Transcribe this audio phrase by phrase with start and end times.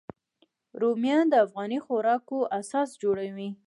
[0.81, 3.49] رومیان د افغاني خوراکو اساس جوړوي